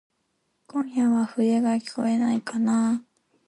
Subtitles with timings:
[0.65, 3.03] 今夜は笛がきこえないかなぁ。